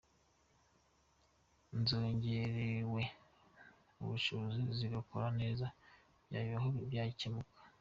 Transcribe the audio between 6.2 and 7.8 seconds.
bya bibazo byakemuka.